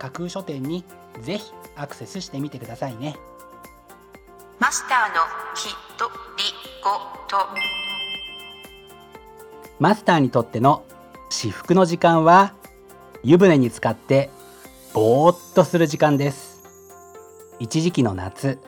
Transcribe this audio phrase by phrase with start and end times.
[0.00, 0.82] 架空書店に
[1.20, 3.16] ぜひアクセスしてみてくださいね。
[4.58, 5.20] マスターの
[5.54, 6.44] ひとり
[6.82, 6.90] ご
[7.28, 7.46] と。
[9.78, 10.84] マスターにとっての
[11.28, 12.54] 至福の時間は
[13.22, 14.30] 湯船に浸かって
[14.94, 16.62] ぼーっとする時間です。
[17.58, 18.58] 一時期の夏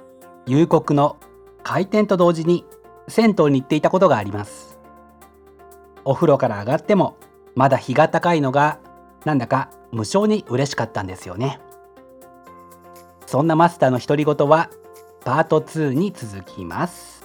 [0.45, 1.17] 夕刻の
[1.63, 2.67] 開店と同時に
[3.09, 4.79] 銭湯に行っていたことがあります。
[6.05, 7.17] お風呂から上がっても
[7.55, 8.81] まだ日が高いのが
[9.25, 11.61] なんだか無性に嬉しかったんですよね。
[13.27, 14.71] そんなマスターの独り言は
[15.25, 17.25] パート2に続きます。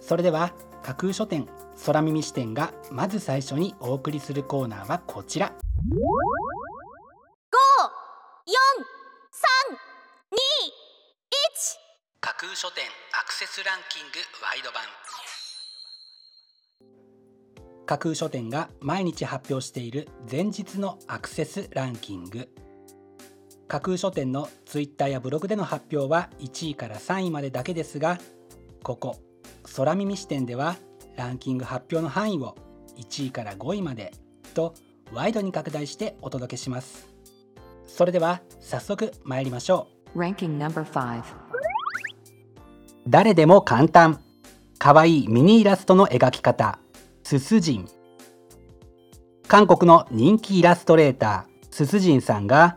[0.00, 1.48] それでは架空書店
[1.86, 5.52] 空耳視点がまず最初にお送りするコーナーはこちら。
[12.20, 14.82] 架空書店アクセスランキングワイド版
[17.90, 22.48] 架空書店が毎日発表している前日のアクセスランキング。
[23.66, 28.20] 架空書店のツイッターやブログでの発表は1位から3位までだけですが
[28.84, 29.16] ここ
[29.74, 30.76] 空耳視点では
[31.16, 32.56] ランキング発表の範囲を
[32.96, 34.12] 1位から5位まで
[34.54, 34.74] と
[35.12, 37.08] ワイドに拡大してお届けします。
[37.88, 40.20] それでは早速参りましょう。
[40.20, 41.24] Ranking number 5
[43.08, 44.20] 誰でも簡単。
[44.78, 46.78] かわいいミニイラストの描き方
[47.30, 47.88] すすじん
[49.46, 52.76] 韓国の人気イラストレーターすすじんさんが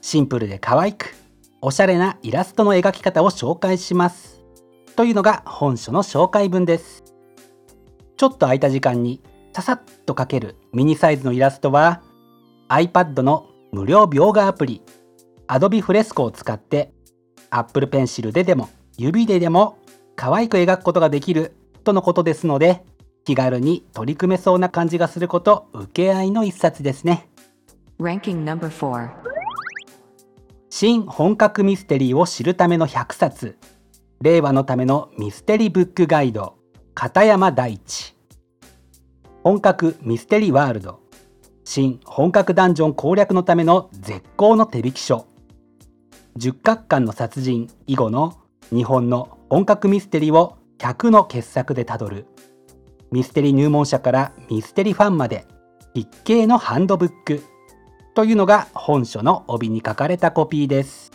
[0.00, 1.16] シンプルで可愛く
[1.60, 4.40] おしゃれなイラストの描き方を紹介します。
[4.94, 7.02] というのが本書の紹介文です。
[8.16, 9.20] ちょっと空いた時間に
[9.52, 12.00] ささっと描けるミニサイズのイラストは
[12.68, 14.80] iPad の無料描画アプリ
[15.48, 16.92] Adobe Fresco を使って
[17.50, 19.76] Apple Pencil ででも指ででも
[20.14, 22.84] 可愛く描くことができるとのことですので
[23.28, 27.28] 気軽に取り組めそうな感じがすること受け合いの一冊ですね。
[28.00, 29.10] Ranking number 4
[30.70, 33.58] 新本格ミステリーを知るための100冊。
[34.22, 36.54] 令和のためのミステリーブックガイド。
[36.94, 38.16] 片山大地。
[39.44, 41.00] 本格ミステリーワールド。
[41.64, 45.26] 新本格ダンジョン攻略のための絶好の手引き書。
[46.34, 48.38] 十角館の殺人以後の
[48.70, 52.24] 日本の本格ミステリーを100の傑作でたどる
[53.10, 55.46] ミステリー入門者からミステリーファンまで
[55.94, 57.42] 筆形のハンドブック
[58.14, 61.12] というのが本書の帯に書かれたコピーです。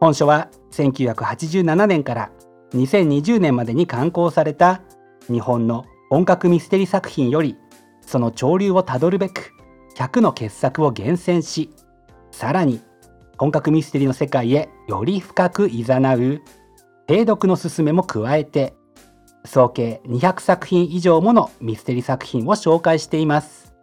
[0.00, 2.30] 本書は1987年から
[2.74, 4.80] 2020年までに刊行された
[5.28, 7.56] 日本の本格ミステリー作品より
[8.04, 9.52] その潮流をたどるべく
[9.96, 11.70] 100の傑作を厳選し
[12.32, 12.80] さらに
[13.38, 16.42] 本格ミステリーの世界へより深くいざなう
[17.08, 18.74] 精読の勧めも加えて
[19.44, 23.74] 総計200作品以上ものミステリー作品を紹介しています。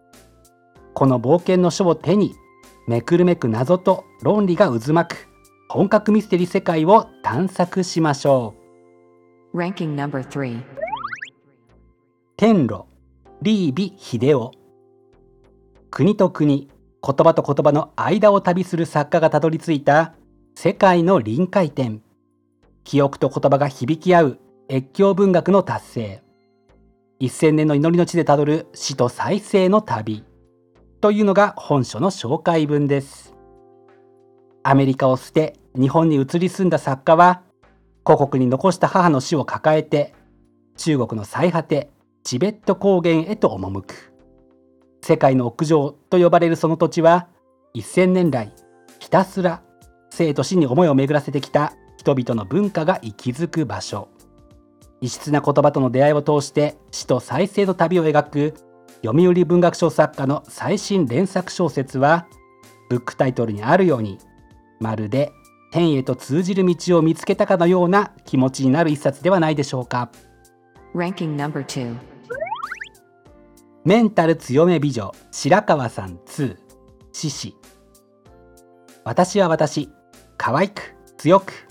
[0.94, 2.34] この冒険の書を手に
[2.88, 5.28] めくるめく謎と論理が渦巻く
[5.70, 8.56] 本格ミステリー世界を探索しましょ
[9.54, 9.58] う。
[9.58, 10.62] Ranking number 3
[12.38, 12.86] 天路
[13.42, 14.52] リービ秀夫
[15.92, 16.70] 国と国
[17.02, 20.14] 言葉と言葉の間を旅する作家がたどり着いた
[20.56, 22.02] 世界の臨界点。
[22.84, 24.40] 記憶と言葉が響き合う
[24.72, 26.24] 越境文学の達成。
[27.20, 30.24] 1000年の祈りの地でたどる死と再生の旅。
[31.02, 33.34] というのが本書の紹介文です。
[34.62, 37.42] アメリカを捨て日本に移り住んだ作家は
[38.04, 40.14] 故国に残した母の死を抱えて
[40.78, 41.90] 中国の最果て
[42.24, 44.14] チベット高原へと赴く。
[45.02, 47.28] 世界の屋上と呼ばれるその土地は
[47.74, 48.54] 1000年来
[49.00, 49.64] ひたすら
[50.12, 54.10] 生と死に思いを巡らせてきた人々の文化が息づく場所。
[55.02, 58.54] 異質な言葉との出会いを通して死と再生の旅を描く
[59.04, 62.28] 読売文学賞作家の最新連作小説は
[62.90, 64.18] ブックタイトルにあるように
[64.80, 65.32] まるで
[65.72, 70.10] 天へと通じる道を見つけたかのような気持ちになる一冊ではないでしょうか
[70.96, 71.96] Ranking number 2.
[73.86, 76.58] メンタル強め美女白川さん2
[77.14, 77.56] 獅子
[79.04, 79.90] 私は私
[80.38, 81.69] 可愛く強く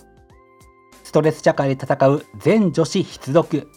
[1.08, 3.68] ストレス社会で戦う全女子必読。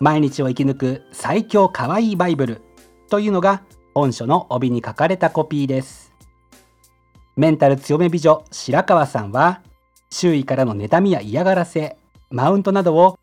[0.00, 2.60] 毎日を生き抜く最強可愛いバイブル
[3.08, 3.62] というのが
[3.94, 6.12] 本書の帯に書かれたコピーです。
[7.36, 9.62] メンタル強め美女白川さんは
[10.10, 11.96] 周囲からの妬みや嫌がらせ
[12.28, 13.18] マウントなどを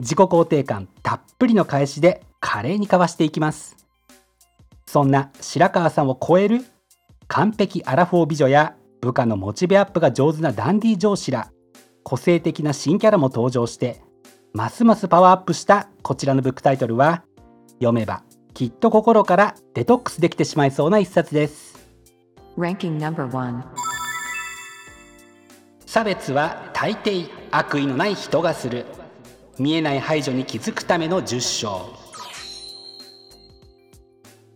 [0.00, 3.78] 自己肯定感たっぷりの返しで華麗にかわしていきます。
[4.84, 6.66] そんな白川さんを超える
[7.28, 11.50] 完璧アラフォー美女や部下のモチベアップが上手なダンディ上司ら
[12.02, 14.00] 個性的な新キャラも登場して
[14.52, 17.24] ますますパワーアップしたこちらのブックタイトルは
[17.74, 18.24] 読めば
[18.54, 21.78] きっと心からデトックスできてしまいそうな一冊です。
[22.58, 23.62] Ranking number 1.
[25.86, 28.86] 差別は大抵悪意のない人がする。
[29.58, 31.88] 見えない排除に気づくための10章。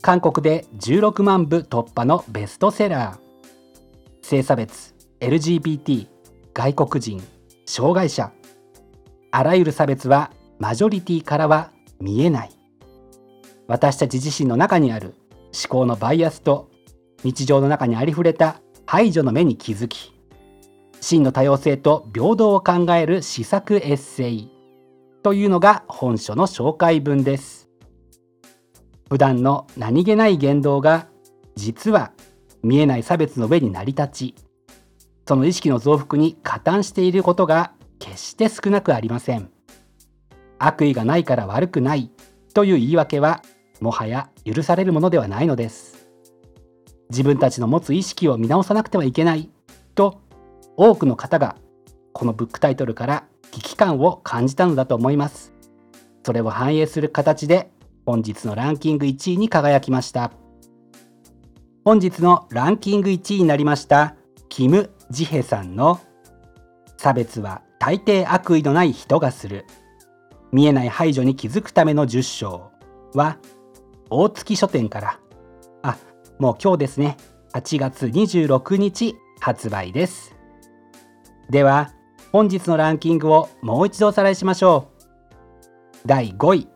[0.02, 3.18] 韓国で16万部突破のベストセラー。
[4.22, 6.08] 性差別 LGBT
[6.52, 7.22] 外国人
[7.66, 8.32] 障害者。
[9.30, 11.70] あらゆる差別はマジョリティからは
[12.00, 12.50] 見えない。
[13.66, 15.14] 私たち自身の中にある
[15.52, 16.70] 思考のバイアスと
[17.22, 20.12] 日常の中にありふれた排除の目に気づき
[21.00, 24.50] 真の多様性と平等を考える施策エッセイ
[25.22, 27.70] というのが本書の紹介文です。
[29.08, 31.08] 普段の何気ない言動が
[31.56, 32.12] 実は
[32.62, 34.34] 見えない差別の上に成り立ち
[35.26, 39.50] その意識の増幅に加担していることが決して少なくありません。
[40.58, 42.10] 悪意がないから悪くない
[42.52, 43.42] という言い訳は
[43.80, 46.08] もはや許されるものではないのです。
[47.10, 49.50] 自分たちの持つ意識を見直さなくてはいけない
[49.94, 50.20] と
[50.76, 51.56] 多くの方が
[52.12, 55.52] このブックタイトルから危機感を感じたのだと思います。
[56.24, 57.70] それを反映する形で
[58.06, 60.32] 本日のランキング1位に輝きました。
[61.84, 64.16] 本日のランキング1位になりました。
[64.48, 66.00] キム・ジヘさんの
[66.96, 69.66] 差別は大抵悪意のない人がする。
[70.52, 72.70] 見えない排除に気づくための10章
[73.12, 73.38] は
[74.10, 75.18] 大月書店から。
[75.82, 75.96] あ
[76.38, 77.16] もう今日ですね。
[77.52, 80.34] 8月26日発売です。
[81.50, 81.92] では
[82.32, 84.88] 本日のランキングをもう一度おさらいしましょ
[86.04, 86.06] う。
[86.06, 86.68] 第5位。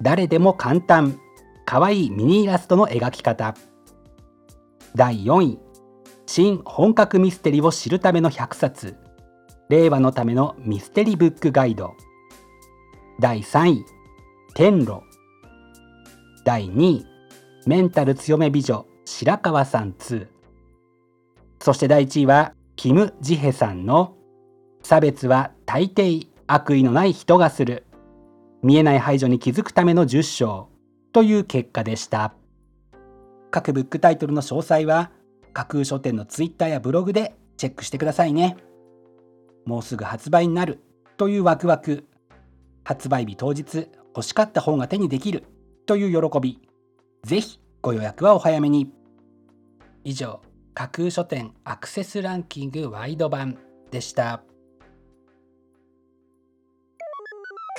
[0.00, 1.18] 誰でも簡単。
[1.64, 3.54] かわいいミニイラストの描き方。
[4.94, 5.65] 第4位。
[6.26, 8.96] 新本格ミステリを知るための100冊。
[9.68, 11.94] 令和のためのミステリブックガイド。
[13.20, 13.84] 第3位
[14.54, 15.02] 天路。
[16.44, 17.06] 第2位
[17.66, 20.28] メンタル強め美女白川さん2
[21.60, 24.14] そして第1位はキム・ジヘさんの
[24.82, 27.84] 差別は大抵悪意のない人がする。
[28.62, 30.68] 見えない排除に気づくための10章
[31.12, 32.34] という結果でした。
[33.50, 35.10] 各ブックタイトルの詳細は
[35.56, 38.58] 架空書店のツイッターやブログでチェックしてくださいね。
[39.64, 40.82] もうすぐ発売になる
[41.16, 42.04] というワクワク。
[42.84, 45.44] 発売日当日欲しかった本が手にできる
[45.86, 46.60] という喜び。
[47.22, 48.92] ぜひご予約はお早めに。
[50.04, 50.42] 以上
[50.74, 53.56] 架空書店アクセスランキングワイド版
[53.90, 54.42] でした。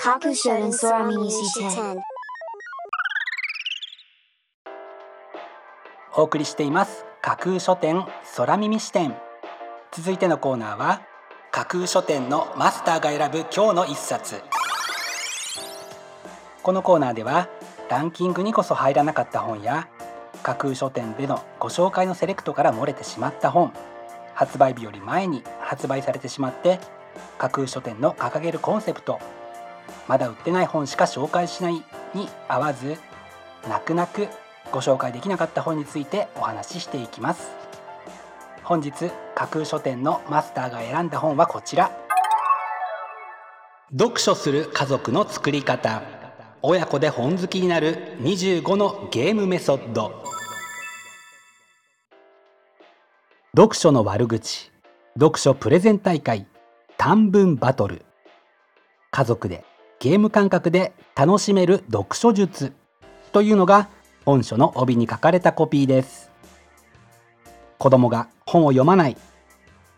[0.02, 1.96] 架空書店空耳視点
[6.16, 8.04] お送りしています架空書店
[8.36, 9.16] 空耳視点。
[9.90, 11.02] 続いてのコーナーは
[11.50, 14.40] 架空書店のマスターが選ぶ今日の一冊。
[16.62, 17.48] このコーナーでは
[17.90, 19.88] ランキングにこそ入らなかった本や
[20.44, 23.72] 架空書店でのご紹介のセレクトから漏れてしまった本
[24.34, 26.78] 発売日より前に発売されてしまって
[27.38, 29.18] 架空書店の掲げるコンセプト
[30.06, 31.82] まだ売ってない本しか紹介しない
[32.14, 32.96] に合わず
[33.68, 34.28] 泣く泣く
[34.70, 37.50] ご紹介できなかった本についてお話ししていきます。
[38.62, 41.90] 本日架空書店のマスターが選んだ本はこちら。
[43.90, 46.02] 読書する家族の作り方。
[46.60, 50.22] 親子で本好きになる25のゲームメソッド。
[53.56, 54.70] 読書の悪口。
[55.14, 56.46] 読書プレゼン大会。
[56.98, 58.04] 短文バトル。
[59.10, 59.64] 家族で
[59.98, 62.74] ゲーム感覚で楽しめる読書術。
[63.32, 63.88] というのが
[64.28, 66.30] 本書の帯に書かれたコピーです。
[67.78, 69.16] 子供が本を読まない。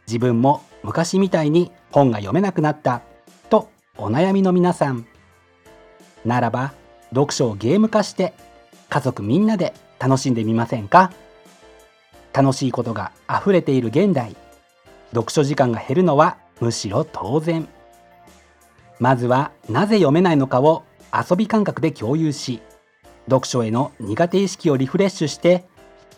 [0.06, 3.02] 自分も昔みたいに本が読めなくなった。
[3.48, 3.68] と
[3.98, 5.04] お悩みの皆さん。
[6.24, 6.74] ならば
[7.08, 8.32] 読書をゲーム化して
[8.88, 11.10] 家族みんなで楽しんでみませんか？
[12.32, 14.36] 楽しいことが溢れている現代。
[15.10, 17.66] 読書時間が減るのはむしろ当然。
[19.00, 22.62] まずはなぜ読めないのかを遊び感覚で共有し
[23.30, 25.64] 読書への苦手意識をリフレッシュして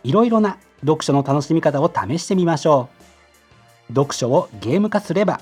[0.03, 2.89] いろいろな読書の楽しみ方を試してみましょ
[3.91, 3.93] う。
[3.95, 5.41] 読書をゲーム化すれば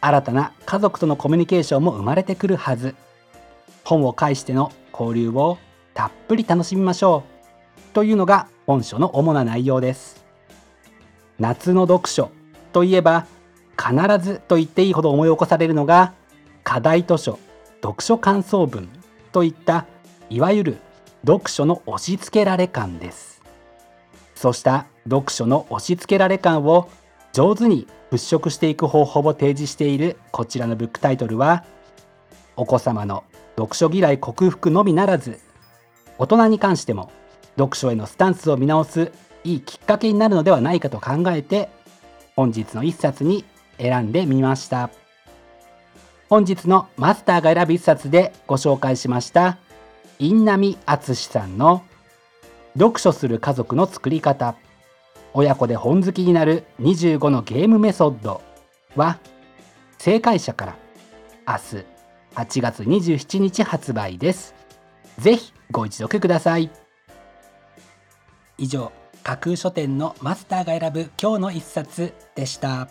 [0.00, 2.96] 新たな家族とのコミュニケーションも生まれてくるはず。
[3.84, 5.56] 本を介しての交流を
[5.94, 7.22] たっぷり楽しみましょ
[7.90, 7.94] う。
[7.94, 10.24] というのが本書の主な内容です。
[11.38, 12.30] 夏の読書
[12.72, 13.26] といえば
[13.78, 16.12] 必ずと言っていいほど思い起こされるのが
[16.64, 17.38] 課題図書
[17.80, 18.88] 読書感想文
[19.30, 19.86] といった
[20.30, 20.78] いわゆる
[21.26, 23.42] 読書の押し付けられ感です。
[24.34, 26.88] そうした読書の押し付けられ感を
[27.32, 31.64] 上手に払拭していく方法を提示しているこちらのブックタイトルは
[32.56, 33.24] お子様の
[33.56, 35.40] 読書嫌い克服のみならず
[36.18, 37.10] 大人に関しても
[37.56, 39.12] 読書へのスタンスを見直す
[39.44, 41.68] いいきっかけになるのではないかと考えて
[42.36, 43.44] 本日の一冊に
[43.78, 44.90] 選んでみました。
[46.28, 49.58] 本日のマスターが選ぶ一冊でご紹介しました。
[50.18, 51.84] 印南敦さんの
[52.74, 54.56] 読書する家族の作り方。
[55.34, 58.40] 親子で本好きになる25のゲームメソッド。
[58.96, 59.18] は
[59.98, 60.76] 正解者から
[61.46, 61.86] 明日
[62.34, 64.54] 8月27日発売です。
[65.18, 66.70] ぜひご一読ください。
[68.56, 68.90] 以上
[69.22, 72.88] 架空書店のマスターが選ぶ今日の一冊でした。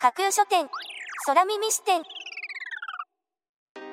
[0.00, 0.68] 架空書店
[1.26, 2.02] 空耳視点。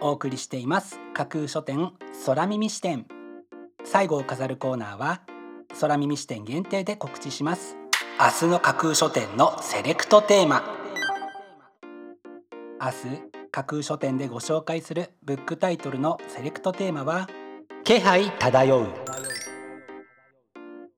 [0.04, 1.00] お送りしています。
[1.14, 1.94] 架空書店
[2.26, 3.06] 空耳視点。
[3.86, 5.22] 最後を飾るコーナーは
[5.80, 7.78] 空耳視点限定で告知します。
[8.20, 10.62] 明日の架空書店のセレクトテーマ。
[12.82, 12.94] 明日
[13.50, 17.30] 架空書店でご紹介するブックタイトルのセレクトテーマは
[17.86, 18.88] 気配漂う。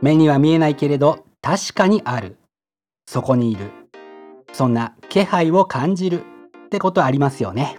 [0.02, 2.38] 目には見えないけれど確かにある。
[3.06, 3.70] そこにいる。
[4.52, 6.24] そんな気配を感じる
[6.66, 7.78] ってことありますよね。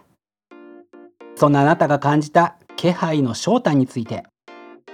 [1.36, 4.24] そんなあなたが感じた気配の正体について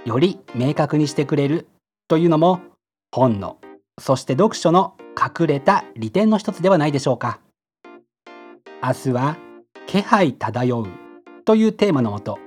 [0.04, 1.68] より明確にしてくれる
[2.08, 2.60] というのも
[3.12, 3.58] 本の
[4.00, 7.40] そして読書の隠れた利点の一つではないでしょうか。
[8.82, 9.36] 明日は
[9.86, 10.88] 気配漂う
[11.44, 12.38] というテーマのもと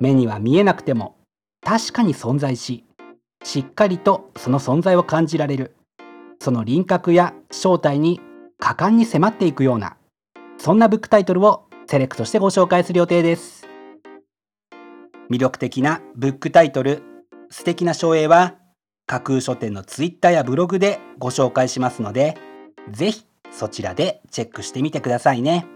[0.00, 1.16] 目には見えなくても
[1.64, 2.84] 確かに存在し
[3.42, 5.74] しっかりとその存在を感じられる。
[6.40, 8.20] その輪郭や正体に
[8.58, 9.96] 果敢に迫っていくような
[10.58, 13.66] そんなブックタイトルをセレクトしてご紹介する予定です。
[15.30, 17.02] 魅力的なブックタイトル
[17.50, 18.56] 素敵な書影は
[19.06, 22.36] 架空書店のツイッターやブログでご紹介しますので
[22.90, 25.66] ぜひそちらでチェックしてみてくださいね。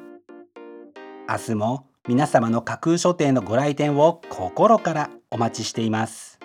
[1.29, 6.38] 明日も皆様の架空書店のご来店を心からお待ちしています。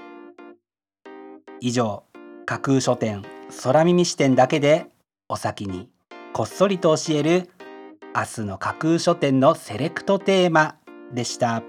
[1.61, 2.03] 以上
[2.45, 3.23] 架空書店
[3.63, 4.87] 空耳視点だけで
[5.29, 5.89] お先に
[6.33, 7.49] こっそりと教える
[8.15, 10.75] 明日の架空書店のセレクトテーマ
[11.13, 11.63] でした。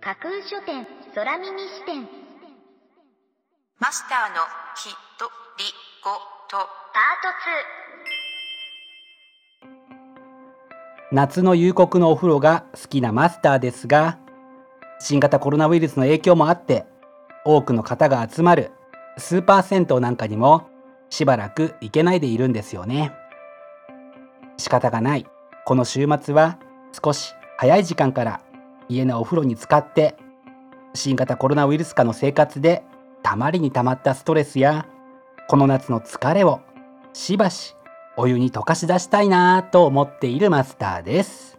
[0.00, 2.08] 架空書店空耳視点。
[3.78, 4.42] マスターの
[4.76, 5.64] ひとり
[6.02, 6.10] ご
[6.48, 6.80] と。
[6.92, 7.00] パ
[11.12, 14.18] 夏の夕刻のお風呂が好きなマスターですが
[14.98, 16.84] 新型コロナウイルスの影響もあって
[17.44, 18.70] 多くの方が集まる
[19.18, 20.68] スーパー銭湯なんかにも
[21.10, 23.12] しばらく行けないでいるんですよね。
[24.56, 25.26] 仕方がない。
[25.66, 26.58] この週末は
[27.04, 28.40] 少し早い時間から
[28.88, 30.16] 家のお風呂に浸かって
[30.94, 32.82] 新型コロナウイルス下の生活で
[33.22, 34.86] たまりにたまったストレスや
[35.48, 36.60] この夏の疲れを
[37.12, 37.76] しばし
[38.16, 41.58] お湯に溶かし出したいなぁと思っているマスターです。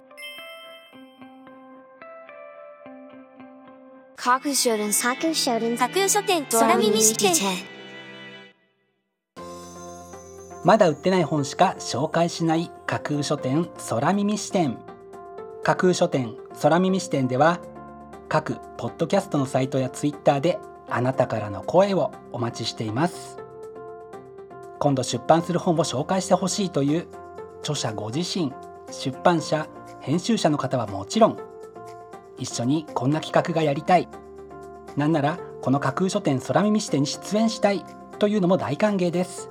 [4.16, 7.81] 架空書店架空書店架空書店空耳視点
[10.64, 14.78] まだ売ってない本しか紹介しない架空書店空耳視点。
[15.64, 17.60] 架空書店空耳視点では
[18.30, 23.40] 各ポッドキャストのサイトやツイッターであなたからの声をお待ちしています。
[24.80, 27.08] 今度出版する本を紹介してほしいという
[27.62, 28.52] 著者ご自身
[28.92, 29.68] 出版社
[30.00, 31.38] 編集者の方はもちろん
[32.38, 34.08] 一緒にこんな企画がやりたい。
[34.96, 37.84] なんならこの架空書店空耳視点に出演したい
[38.20, 39.51] というのも大歓迎です。